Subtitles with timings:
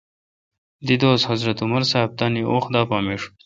[0.87, 3.29] دیدوس حضرت عمر صاب تانی وخ دا میݭ گو۔